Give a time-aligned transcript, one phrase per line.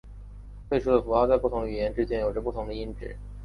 [0.67, 3.15] 最初的符号在不同语言之间有不同的音值。